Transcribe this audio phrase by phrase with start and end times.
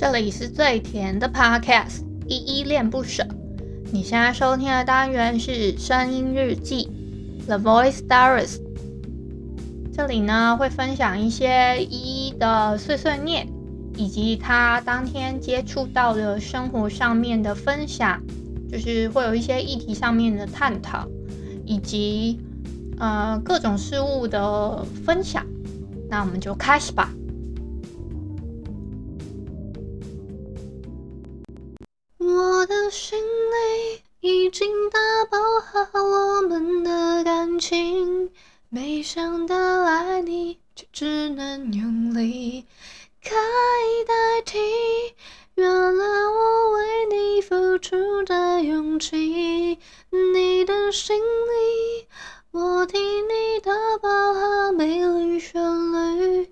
[0.00, 3.26] 这里是最甜的 Podcast，依依恋不舍。
[3.90, 6.88] 你现在收听的单元是声音日记
[7.48, 8.60] ，The Voice Diaries。
[9.92, 13.48] 这里呢会分享一些依依的碎碎念，
[13.96, 18.22] 以及他当天接触到的生活上面的分享，
[18.70, 21.08] 就是会有一些议题上面的探讨，
[21.64, 22.38] 以及
[23.00, 25.44] 呃各种事物的分享。
[26.08, 27.12] 那我们就开始吧。
[32.88, 34.98] 的心里已经打
[35.30, 38.30] 包好我们的感情，
[38.70, 42.64] 没想到爱你却只能用离
[43.22, 43.36] 开
[44.06, 44.58] 代替。
[45.54, 49.78] 原谅我为你付出的勇气，
[50.32, 52.06] 你的心里
[52.52, 55.60] 我替你打包好美丽旋
[55.92, 56.48] 律，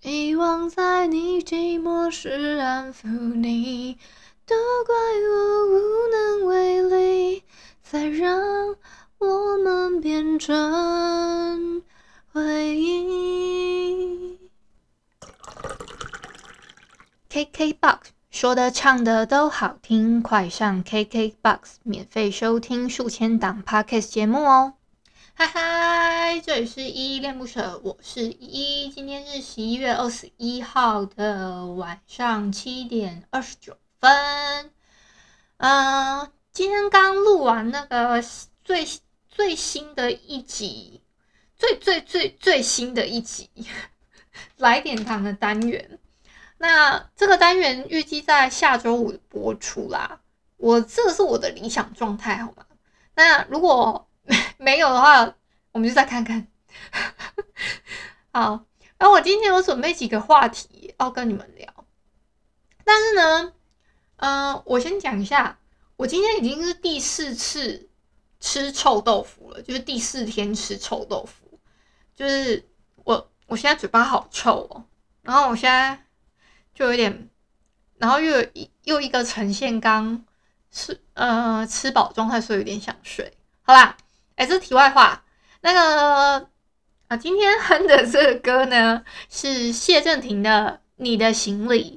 [0.00, 2.28] 希望在你寂寞时
[2.60, 3.98] 安抚你。
[4.50, 7.44] 都怪我无能为力，
[7.84, 8.36] 才让
[9.18, 11.80] 我们变成
[12.32, 14.40] 回忆。
[17.30, 17.98] KKBOX
[18.32, 24.74] 说的唱的都好听，快上 KKBOX 免费收听数千档 Podcast 节目哦！
[25.34, 33.76] 嗨嗨，这里是依依恋不舍，我是依依，今天是十一月二十一号的晚上七点二十九。
[34.00, 34.72] 分，
[35.58, 38.24] 嗯、今天刚录完那个
[38.64, 38.86] 最
[39.28, 41.02] 最新的一集，
[41.58, 43.50] 最最最最新的一集，
[44.56, 45.98] 来点糖的单元。
[46.56, 50.22] 那这个单元预计在下周五播出啦。
[50.56, 52.64] 我这是我的理想状态，好吗？
[53.14, 54.08] 那如果
[54.56, 55.34] 没有的话，
[55.72, 56.46] 我们就再看看。
[58.32, 58.64] 好，
[58.96, 61.84] 然后我今天有准备几个话题要跟你们聊，
[62.82, 63.52] 但是呢。
[64.20, 65.58] 嗯、我先讲一下，
[65.96, 67.88] 我今天已经是第四次
[68.38, 71.58] 吃臭豆腐了，就是第四天吃臭豆腐，
[72.14, 72.68] 就是
[73.04, 74.84] 我我现在嘴巴好臭哦，
[75.22, 76.04] 然后我现在
[76.74, 77.30] 就有点，
[77.96, 78.48] 然后又有
[78.84, 80.22] 又一个呈现刚
[80.70, 83.32] 吃呃吃饱状态，所以有点想睡。
[83.62, 83.96] 好啦，
[84.36, 85.24] 哎，这题外话，
[85.62, 86.48] 那个
[87.08, 91.96] 啊，今天哼的这个歌呢是谢震廷的《你的行李》。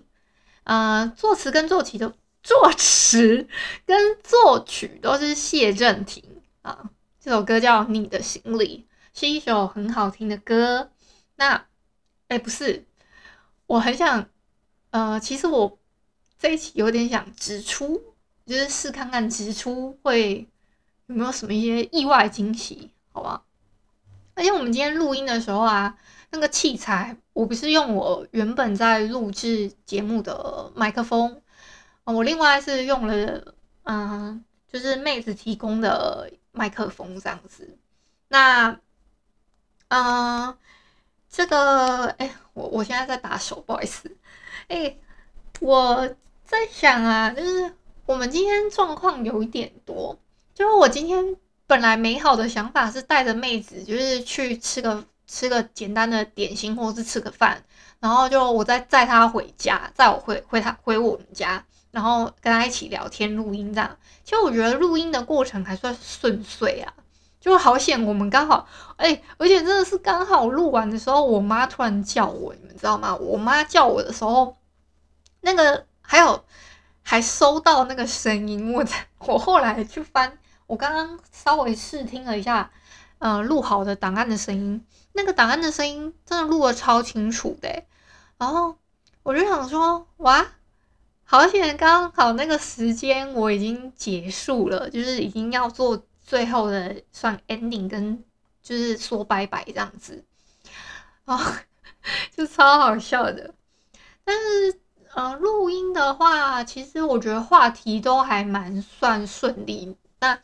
[0.63, 3.47] 呃，作词跟作曲的作词
[3.85, 6.23] 跟作曲都是谢震廷
[6.61, 6.89] 啊。
[7.19, 8.87] 这首歌叫《你的行李》，
[9.19, 10.89] 是一首很好听的歌。
[11.35, 11.65] 那，
[12.29, 12.85] 哎，不是，
[13.67, 14.25] 我很想，
[14.91, 15.77] 呃，其实我
[16.39, 18.01] 这一期有点想直出，
[18.45, 20.47] 就是试看看直出会
[21.07, 23.43] 有没有什么一些意外惊喜，好吧？
[24.33, 25.97] 而且我们今天录音的时候啊。
[26.33, 31.43] 那个器材，我不是用我原本在录制节目的麦克风，
[32.05, 37.77] 我另外是用了，嗯，就是妹子提供的麦克风这样子。
[38.29, 38.79] 那，
[39.89, 40.57] 嗯，
[41.29, 44.17] 这个，哎，我我现在在打手，不好意思。
[44.69, 44.97] 哎，
[45.59, 47.71] 我在想啊，就是
[48.07, 50.17] 我们今天状况有一点多，
[50.55, 55.05] 就是我今天本来美好的想法是带着妹子，就是去吃个。
[55.27, 57.63] 吃个简单的点心，或者是吃个饭，
[57.99, 63.97] 然后就我再载他回家，载我回回他回我们家，然后跟他一起聊天录音这样。
[64.23, 66.93] 其实我觉得录音的过程还算顺遂啊，
[67.39, 68.67] 就好险我们刚好
[68.97, 73.15] 哎、而且真的是刚好录完的时候，我妈突然叫我，你们知道吗？
[73.15, 74.55] 我妈叫我的时候，
[75.41, 76.45] 那个还有
[77.01, 78.85] 还收到那个声音，我
[79.19, 82.71] 我后来去翻，我刚刚稍微试听了一下，
[83.19, 84.85] 呃，录好的档案的声音。
[85.15, 87.83] 那个档案的声音真的录的超清楚的，
[88.37, 88.75] 然后
[89.21, 90.45] 我就想说，哇，
[91.23, 98.23] 好险刚好那个时间我已经结束了，就是已经要做最后的算 ending 跟
[98.63, 100.25] 就是说拜拜这样子，
[101.25, 101.61] 啊，
[102.35, 103.53] 就超好笑的。
[104.23, 104.79] 但是
[105.13, 109.95] 呃，录音的话，其实我觉得话题都还蛮算顺利。
[110.19, 110.39] 那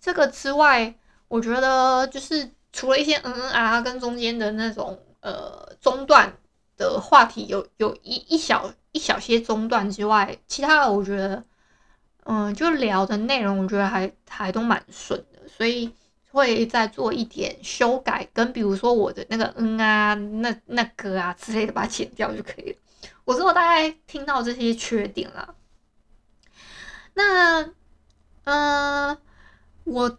[0.00, 0.94] 这个之外，
[1.28, 2.50] 我觉得就是。
[2.72, 6.32] 除了一些嗯嗯啊跟中间的那种呃中断
[6.76, 11.42] 的话题有有一一小一小些中断之外，其他的我觉得
[12.24, 15.92] 嗯就聊的内容我觉得还还都蛮顺的，所以
[16.30, 22.78] 会再做一点修改，跟比如说我的那个嗯啊那那个啊之类的把它剪掉就可以了。
[23.24, 25.54] 我之后大概听到这些缺点啦，
[27.14, 27.62] 那
[28.44, 29.18] 嗯、呃、
[29.84, 30.18] 我。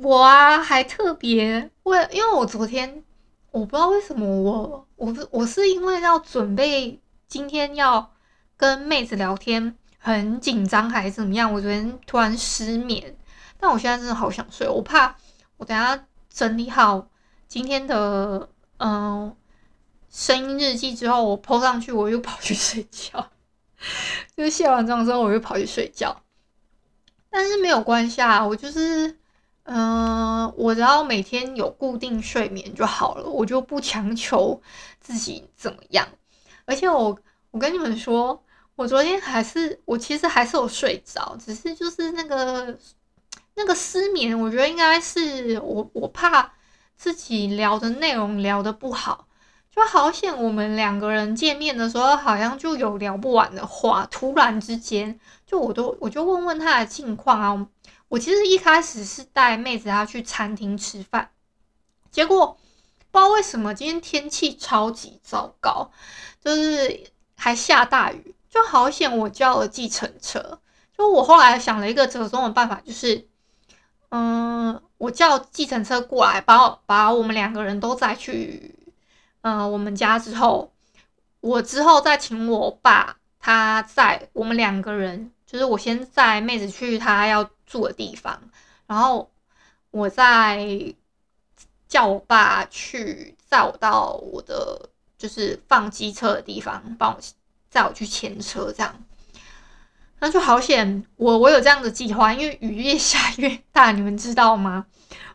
[0.00, 3.02] 我啊，还特别为，因为我昨天
[3.50, 8.12] 我不知道为什么我我我是因为要准备今天要
[8.56, 11.52] 跟妹子聊天很紧张还是怎么样？
[11.52, 13.16] 我昨天突然失眠，
[13.58, 15.16] 但我现在真的好想睡，我怕
[15.56, 17.08] 我等下整理好
[17.48, 19.34] 今天的嗯
[20.08, 23.30] 声音日记之后，我 po 上去我又跑去睡觉，
[24.36, 26.22] 就卸完妆之后我又跑去睡觉，
[27.30, 29.18] 但是没有关系啊，我就是。
[29.70, 34.58] 嗯、我只要每天有固定睡眠就好了，我就不强求
[34.98, 36.08] 自己怎么样。
[36.64, 37.14] 而且我，
[37.50, 38.42] 我跟你们说，
[38.76, 42.78] 我昨天还是，我其实还是有睡着，只是就是那个
[43.56, 46.50] 那个失眠，我觉得应该是我我怕
[46.96, 49.28] 自己聊的内容聊得不好，
[49.70, 57.66] 就好像我们两个人见面的时候，好像就有聊不完的话，突然之间，就我都我就问问他的近况啊。
[58.08, 61.30] 我其实一开始是带妹子她去餐厅吃饭，
[62.10, 62.58] 结果
[63.10, 65.90] 不知道为什么今天天气超级糟糕，
[66.42, 70.60] 就是还下大雨，就好险我叫了计程车。
[70.96, 73.28] 就我后来想了一个折中的办法，就是，
[74.08, 78.74] 嗯，我叫计程车过来，把把我们两个人都载去，
[79.42, 80.72] 嗯，我们家之后，
[81.40, 85.30] 我之后再请我爸他载我们两个人。
[85.46, 88.40] 就是我先载妹子去她要住的地方，
[88.86, 89.30] 然后
[89.90, 90.94] 我再
[91.86, 97.20] 叫我爸去载我到我的就是放机车的地方，帮我
[97.70, 99.04] 载我去牵车，这样。
[100.18, 104.86] 那就好险，我我有这样的计划，因为雨越下越大，你们知道吗？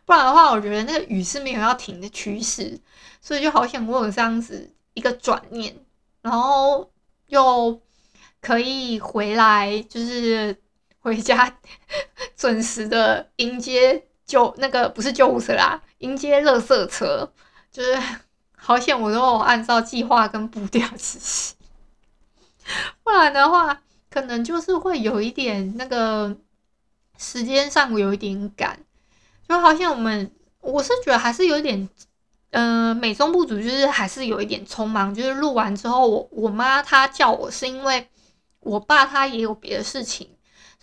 [0.04, 2.78] 不然的话，我觉得那个雨是没有要停的趋势，
[3.20, 5.74] 所以就好险，我有这样子一个转念，
[6.20, 6.90] 然后
[7.28, 7.80] 又。
[8.40, 10.54] 可以回来，就是
[11.04, 11.58] 回家
[12.34, 17.30] 准时的迎接救那个不是救护车啦，迎接垃圾车，
[17.70, 18.02] 就是
[18.56, 21.54] 好险我都有按照计划跟步调执行，
[23.02, 26.34] 不然的话可能就是会有一点那个
[27.18, 28.80] 时间上有一点赶，
[29.46, 31.86] 就好像我们我是觉得还是有点，
[32.52, 38.08] 嗯、呃，美中不足，就是还是有一点匆忙，就是录完之后我我妈她叫我是因为。
[38.60, 40.26] 我爸他也有别的事情，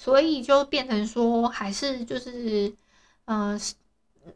[0.01, 2.75] 所以就变成说，还是就是，
[3.25, 3.62] 嗯、呃，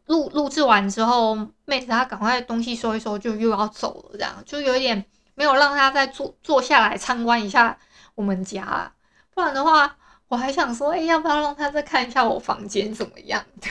[0.06, 1.34] 录录制完之后，
[1.64, 5.04] 妹子她赶快东西收一收，就又要走了，这样就有一点
[5.34, 7.76] 没有让她再坐坐下来参观一下
[8.14, 8.92] 我们家，
[9.34, 9.96] 不然的话，
[10.28, 13.68] 我还想说，哎，要不要让她再看一下我房间怎么样的？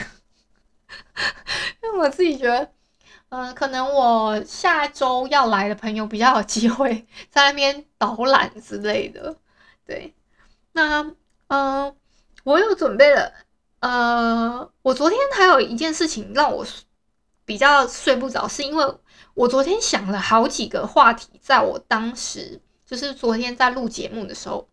[1.82, 2.70] 因为我自己觉得，
[3.30, 9.34] 嗯、可能我下周要来的朋友比较有机会在那边导览之类的。
[9.86, 10.14] 对，
[10.72, 11.10] 那
[11.48, 11.94] 嗯、
[12.44, 13.32] 我有准备了。
[13.80, 16.66] 呃，我昨天还有一件事情让我
[17.44, 18.94] 比较睡不着，是因为
[19.34, 24.68] 我昨天想了好几个话题，在我当时就是昨天在录节目的时候，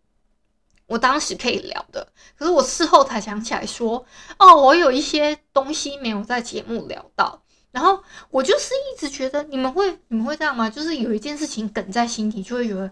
[0.88, 4.04] 我当时可以聊的，可是我事后才想起来说，
[4.40, 10.70] 哦，我有一些东西没有在节目聊到，然后我就是一直觉得你们会你们会这样吗？
[10.70, 12.92] 就是有一件事情梗在心底，就会觉得。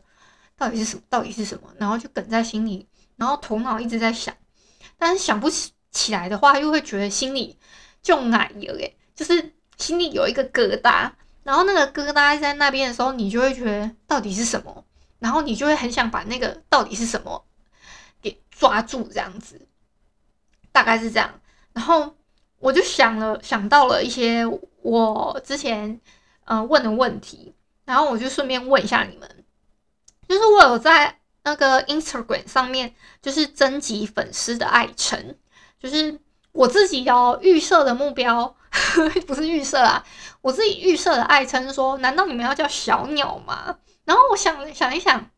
[0.57, 1.01] 到底是什么？
[1.09, 1.63] 到底是什么？
[1.79, 2.87] 然后就梗在心里，
[3.21, 4.35] 然后头脑一直在想，
[4.97, 7.55] 但是想不起起来的话，又会觉得心里
[8.01, 11.11] 就奶油诶，就是心里有一个疙瘩，
[11.43, 14.83] 然后那个疙瘩在那边的时候，你就会觉得到底是什么？
[15.19, 17.45] 然后你就会很想把那个到底是什么
[18.23, 19.67] 给抓住，这样子，
[20.71, 21.39] 大概是这样。
[21.73, 22.15] 然后
[22.57, 24.43] 我就想了，想到了一些
[24.81, 26.01] 我之前
[26.45, 27.53] 呃问的问题，
[27.85, 29.45] 然后我就顺便问一下你们。
[30.27, 35.37] 就是我有在那个 Instagram 上面，就是征集粉丝的爱称，
[35.79, 36.19] 就是
[36.51, 38.55] 我自己要预设的目标，
[39.25, 40.03] 不是预设啊，
[40.41, 43.77] 我自己预设的爱称说，难道你们要叫小鸟吗？
[44.05, 45.29] 然后我想想一想，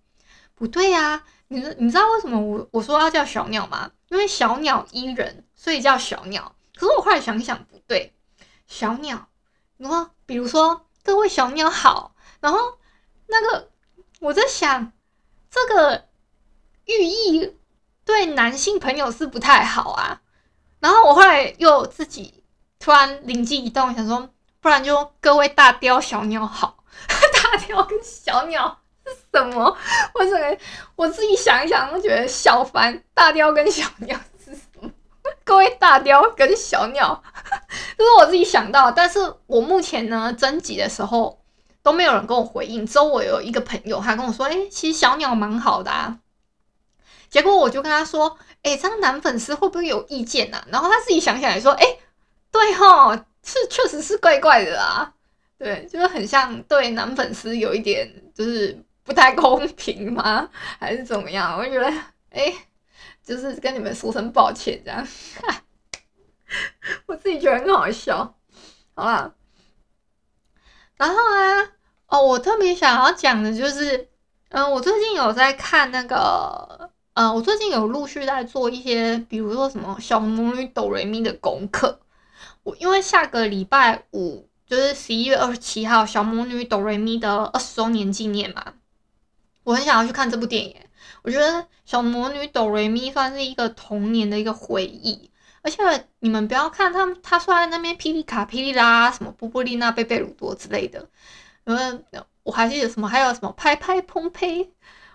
[0.55, 3.91] 不对呀、啊，你你知道为什么我我说要叫小鸟吗？
[4.09, 6.55] 因为小鸟依人，所以叫小鸟。
[6.75, 8.13] 可是我后来想一想，不对，
[8.67, 9.27] 小鸟，
[9.77, 12.59] 然后比如说各位小鸟好，然后
[13.27, 13.69] 那个。
[14.19, 14.93] 我在想，
[15.53, 16.05] 这个
[16.85, 17.55] 寓意
[18.03, 20.21] 对男性朋友是不太好啊。
[20.79, 22.43] 然后我后来又自己
[22.79, 24.27] 突然灵机一动，想说，
[24.59, 26.77] 不然就各位大雕小鸟好。
[27.07, 29.77] 大雕跟小鸟是什么？
[30.15, 30.57] 我整个
[30.95, 33.03] 我自己想一想，都觉得小凡。
[33.13, 34.89] 大雕跟小鸟是什么？
[35.43, 37.23] 各位大雕跟小鸟，
[37.95, 38.91] 这是我自己想到。
[38.91, 41.42] 但是我目前呢，征集的时候。
[41.83, 46.19] 都没有人跟我回应，之后我有一个朋友，他跟我说：“哎，其实小鸟蛮好的啊。”
[47.29, 51.85] 结果我就跟他说：“哎，这样男粉丝会不会有意见啊？”然后他自己想起来说：“哎，
[52.51, 55.13] 对齁，是确实是怪怪的啊。”
[55.59, 60.49] 对，就是很像对男粉丝有一点就是不太公平吗？
[60.79, 61.57] 还是怎么样？
[61.57, 61.87] 我觉得，
[62.31, 62.53] 哎、
[63.23, 65.07] 就是跟你们说声抱歉这样。
[67.07, 68.35] 我自己觉得很好笑，
[68.93, 69.33] 好吧。
[70.97, 71.71] 然后啊，
[72.07, 74.09] 哦，我特别想要讲的就是，
[74.49, 81.99] 嗯，我最近有在看那个，嗯，我最近有陆续在做一些，比如说什么小魔女哆瑞咪的功课。
[82.63, 88.73] 我因为下个礼拜五就是十一月二十七号，小魔女哆瑞咪的二十周年纪念嘛，
[89.63, 90.75] 我很想要去看这部电影。
[91.23, 95.31] 我觉得小魔女哆瑞咪算是一个童年的一个回忆。
[95.63, 101.09] 而且你们不要看他们，他说在那边霹雳卡、霹雳拉，什么波波丽娜、贝贝鲁多之类的。
[101.65, 102.03] 因为
[102.43, 104.67] 我还记得什么，还有什么拍拍澎湃，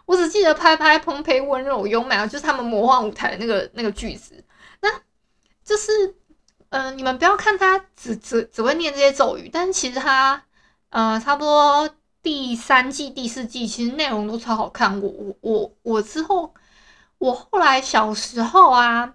[0.06, 4.42] 我只记得拍拍澎湃温柔优美啊，就是他们魔幻舞台的那个那个句子。
[4.80, 4.88] 那
[5.62, 6.14] 就是，
[6.70, 10.42] 嗯、你们不要看他只只只会念这些咒语，但是其实他，
[10.88, 11.90] 呃，差不多
[12.22, 14.98] 第三季、第四季其实内容都超好看。
[15.02, 16.54] 我我我我之后，
[17.18, 19.14] 我后来小时候啊。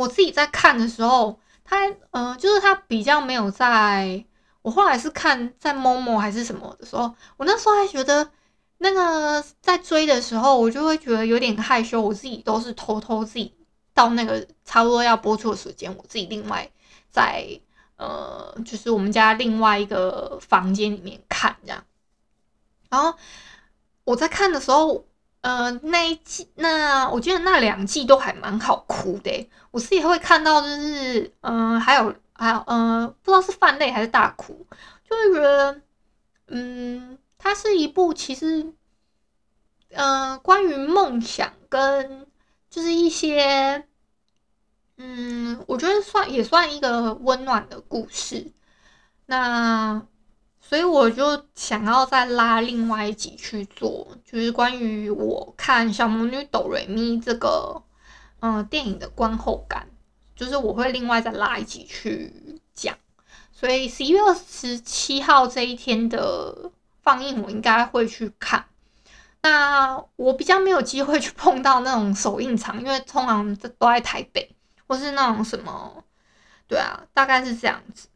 [0.00, 1.76] 我自己在看的时候，他、
[2.10, 4.24] 呃，就是他比较没有在。
[4.62, 8.30] 我后来是看在某某还是什么的时候，我那时候还觉得
[8.78, 12.00] 那个在追的时候，我就会觉得有点害羞。
[12.00, 13.54] 我自己都是偷偷自己
[13.92, 16.70] 到那个差不多要播出的时间，我自己另外
[17.10, 17.60] 在
[17.96, 21.84] 呃，就是我们家另外一个房间里面看这样。
[22.88, 23.14] 然后
[24.04, 25.04] 我在看的时候。
[25.42, 29.50] 呃，那一季，那我觉得那两季都还蛮好哭的。
[29.70, 34.66] 我自己会看到，就是，嗯、呃，还有，还有，嗯、呃，不知道是泛泪还是大哭，
[35.08, 35.80] 就会觉得，
[36.48, 38.74] 嗯，它是一部其实，
[39.90, 42.26] 嗯、关于梦想跟
[42.68, 43.86] 就是一些，
[44.98, 48.52] 嗯，我觉得算也算一个温暖的故事。
[49.26, 50.06] 那。
[50.60, 57.82] 所以我就想要再拉另外一集去做，就是关于我看《小魔女哆瑞咪》这个
[58.38, 59.88] 嗯、呃、电影的观后感，
[60.36, 62.96] 就是我会另外再拉一集去讲。
[63.52, 66.70] 所以十一月二十七号这一天的
[67.02, 68.64] 放映，我应该会去看。
[69.42, 74.54] 那我比较没有机会去碰到那种首映场，因为通常都在台北，
[74.86, 76.04] 或是那种什么，
[76.68, 78.06] 对啊，大概是这样子。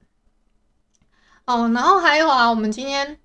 [1.46, 3.18] 哦，然后还有啊，我们今天，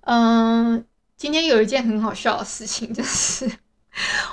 [0.00, 0.84] 嗯、
[1.16, 3.48] 今天有一件很好笑的事情，就是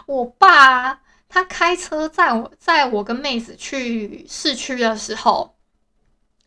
[0.07, 5.55] 我爸他开车载我，载我跟妹子去市区的时候，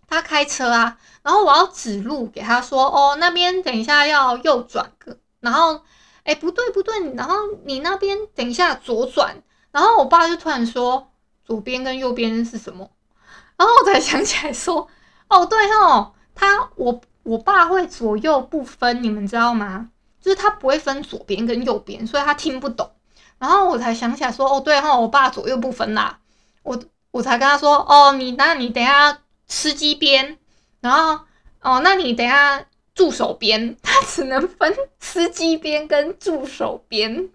[0.09, 5.83] 他开车啊，然后我要指路给他说，哦，那边等一下要右转个，然后，
[6.25, 11.13] 哎，不对不对，然后你那边等一下左转，然后我爸就突然说，
[11.45, 12.91] 左边跟右边是什么？
[13.57, 14.89] 然后我才想起来说，
[15.29, 16.15] 哦，对哦。
[16.41, 19.91] 他我我爸会左右不分，你们知道吗？
[20.23, 22.91] 就是他不会分左边跟右边，所以他听不懂。
[23.39, 26.19] 然后我才想起来说，哦对哈，我爸左右不分啦。
[26.63, 30.39] 我我才跟他说，哦你那你等下司机边，
[30.81, 31.27] 然后
[31.61, 37.29] 哦那你等下助手边，他只能分司机边跟助手边。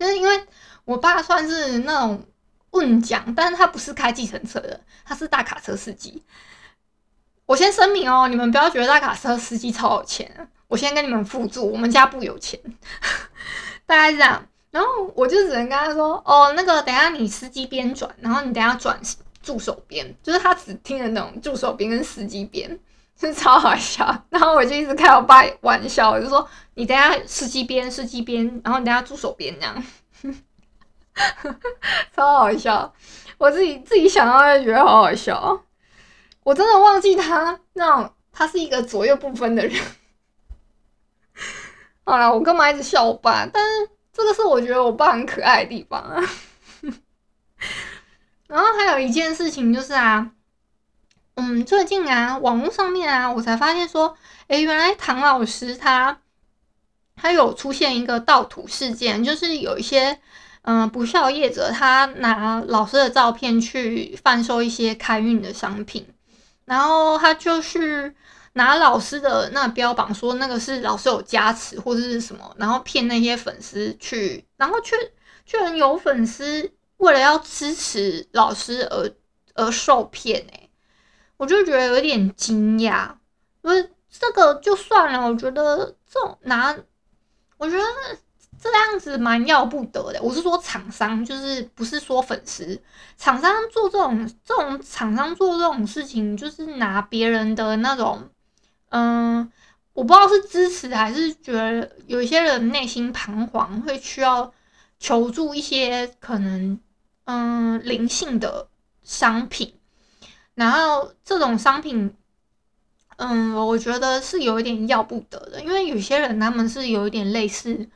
[0.00, 0.44] 就是因为
[0.84, 2.24] 我爸算是那种
[2.72, 6.24] 运将，但是他不是开计程车的，他是大卡车司机。
[7.46, 10.48] 我先声明哦，你们不要觉得大卡车司机超有钱。
[10.68, 12.58] 我先跟你们附注，我们家不有钱，
[13.86, 14.44] 大概是这样。
[14.72, 19.00] 然后我就只能跟他说：“哦，那个等下你司机边转，然后你等下转
[19.40, 22.68] 助手边。”就是他只听得懂助手边跟司机边，
[23.16, 24.24] 就 是超好笑。
[24.28, 29.84] 然后我就一直开我爸玩笑，我就说：“你等下司机边，司机边，然后你等下助手边这样。
[32.14, 32.92] ”超好笑，
[33.38, 35.62] 我自己自己想到就觉得好好笑。
[36.46, 39.82] 我真的忘记他那种，他是一个左右不分的人。
[42.06, 43.44] 好了，我干嘛一直笑我爸？
[43.52, 46.22] 但是这个是我觉得我爸很可爱的地方啊。
[48.46, 50.30] 然后还有一件事情就是啊，
[51.34, 56.20] 嗯，最近啊，网络上面啊，我才发现说，诶，原来唐老师他
[57.16, 60.20] 他有出现一个盗图事件，就是有一些
[60.62, 66.06] 嗯不肖业者，他拿老师的照片去贩售一些开运的商品。
[66.66, 68.14] 然后他就是
[68.52, 74.94] 拿老师的那标榜说那个是老师有加持或者是什么，然后骗那些粉丝去，然后却
[75.46, 79.10] 居然有粉丝为了要支持老师而
[79.54, 80.70] 而受骗诶，
[81.38, 83.14] 我就觉得有点惊讶。
[83.62, 86.76] 因为这个就算了，我觉得这种拿，
[87.56, 87.84] 我觉得。
[88.60, 90.22] 这样子蛮要不得的。
[90.22, 92.80] 我是说厂商，就是不是说粉丝。
[93.16, 98.28] 厂商做这种这种厂商做这种事情，就是拿别人的那种，
[98.90, 99.50] 嗯
[99.92, 104.52] 我不知道是支持还是觉得有一些人内心彷徨，会需要
[104.98, 106.78] 求助一些可能
[107.24, 108.68] 嗯灵性的
[109.02, 109.74] 商品，
[110.54, 112.14] 然后这种商品，
[113.16, 117.88] 嗯，我觉得是有一点要不得的，因为有些人他们是有一点类似，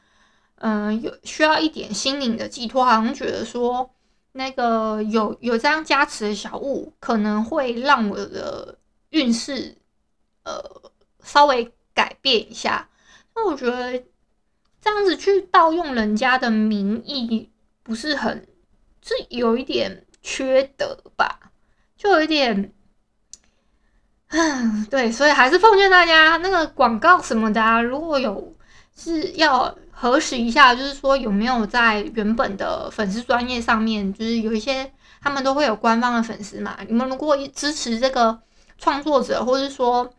[0.61, 3.91] 嗯，有需要一点心灵的寄托，好像觉得说
[4.33, 8.79] 那个有有这样加持的小物，可能会让我的
[9.11, 9.77] 运势
[10.45, 10.63] 呃
[11.23, 11.71] 稍微。
[11.93, 12.89] 改变一下，
[13.35, 14.05] 那我觉得
[14.81, 17.51] 这样子去盗用人家的名义，
[17.83, 18.47] 不是很，
[19.03, 21.51] 是有一点缺德吧？
[21.99, 22.73] 就有一点，
[24.29, 28.57] 嗯，对，所以还是奉劝大家，那个广告什么的啊，如果有
[28.97, 34.91] 是要核实一下，就是说有没有在原本的粉丝专页上面，就是有一些
[35.21, 38.41] 他们都会有官方的粉丝嘛，你们如果支持这个
[38.79, 40.13] 创作者，或者是说。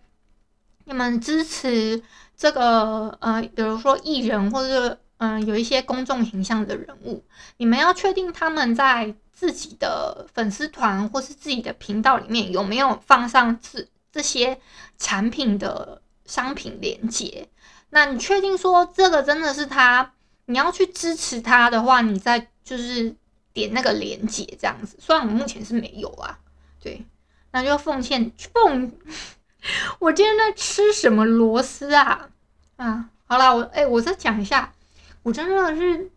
[0.85, 2.01] 你们支持
[2.35, 7.23] 这个呃，比如说艺人或者嗯、有一些公众形象的人物，
[7.57, 14.59] 你们要确定他们在自己的粉丝团或是自己的频道里面有没有放上这这些
[14.97, 17.47] 产品的商品链接。
[17.91, 20.11] 那你确定说这个真的是他，
[20.45, 23.15] 你要去支持他的话，你再就是
[23.53, 24.97] 点那个链接这样子。
[24.99, 26.39] 虽然我目前是没有啊，
[26.81, 27.05] 对，
[27.51, 28.91] 那就奉献奉。
[29.99, 32.29] 我今天在吃什么螺丝啊？
[32.77, 34.73] 啊，好啦，我哎、我再讲一下，
[35.21, 36.09] 我真的是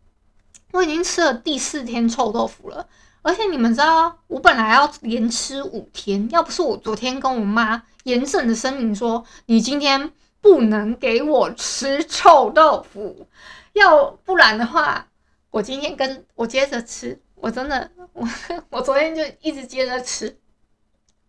[0.73, 2.88] 我已经吃了第四天臭豆腐了，
[3.21, 10.11] 而且你们知道，我本来要连吃五天，要不是我昨天跟我妈严正的声明说，你今天
[10.45, 13.27] 不能给我吃臭豆腐，
[13.73, 15.09] 要不然的话，
[15.51, 18.29] 我今天跟我接着吃，我真的，我
[18.69, 20.39] 我昨天就一直接着吃。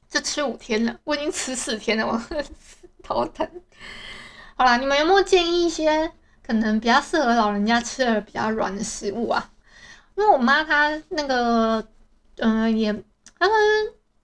[0.10, 2.22] 就吃五天了，我已经吃四天了，我
[3.04, 3.50] 头疼。
[4.56, 6.12] 好啦，你们有没有建议一些
[6.46, 9.50] 可能比较适合老人家吃的比较软的食物啊？
[10.18, 11.88] 因为我妈她那个，
[12.38, 12.94] 嗯、呃，也
[13.40, 13.58] 她们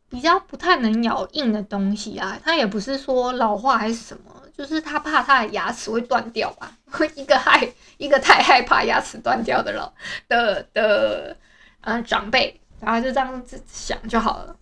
[0.10, 2.38] 比较不太能咬硬的东西啊。
[2.44, 6.72] 她也不是说老化还是什么，就是他怕他的牙齿会断掉吧。
[7.16, 9.92] 一个害一个太害怕牙齿断掉的老
[10.28, 11.36] 的的
[11.82, 14.56] 呃长辈，然后就这样子想就好了。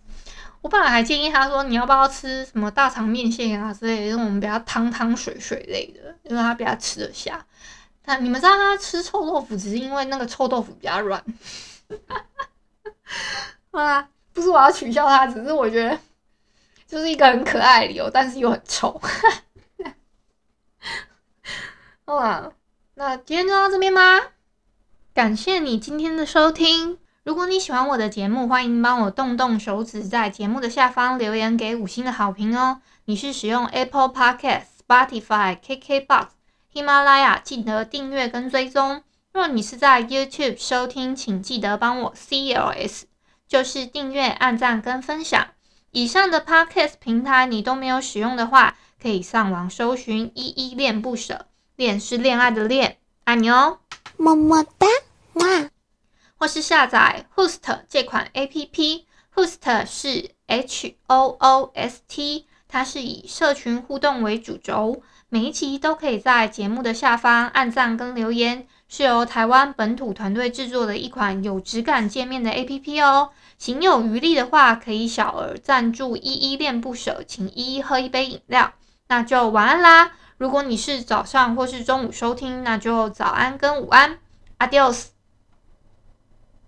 [0.62, 7.44] 我本来还建议他说，你要不要吃什么大肠面线啊之类的，这种比较汤汤水水类的，因为他比较吃得下。
[8.02, 11.22] 他你们知道他吃臭豆腐只是因为那个臭豆腐比较软。
[13.72, 15.98] 啊，不是我要取笑他，只是我觉得
[16.86, 18.98] 就是一个很可爱的理由，但是又很臭。
[22.10, 22.50] 好啦，
[22.94, 24.32] 那今天就到这边吧，
[25.14, 26.98] 感谢你今天的收听。
[27.22, 32.82] 如果你喜欢我的节目，欢迎帮我动动手指，在节目的下方留言给五星的好评哦。
[33.04, 36.26] 你是使用 Apple Podcast、Spotify、KKBox、
[36.72, 39.04] 喜马拉雅，记得订阅跟追踪。
[39.32, 43.02] 若你是在 YouTube 收听，请记得帮我 CLS，
[43.46, 45.46] 就是订阅、按赞跟分享。
[45.92, 51.46] 以上的 Podcast 平台你都没有使用的话，可以上网搜寻“依依恋不舍”，
[51.80, 53.78] 恋是恋爱的恋，爱你哦，
[54.18, 54.86] 么么哒，
[55.32, 55.70] 哇。
[56.36, 73.30] 或是下载 Hoost 这款 APP，Hoost 是 H O O S T，它是以社群互动为主轴，每一集都可以在节目的下方按赞跟留言，是由台湾本土团队制作的一款有质感界面的 APP 哦。
[73.56, 78.74] 行有余力的话，可以小额赞助依依恋不舍，请依依喝一杯饮料。
[79.08, 80.12] 那就晚安啦！
[80.40, 84.18] 如果你是早上或是中午收听，那就早安跟午安
[84.58, 85.08] ，Adios。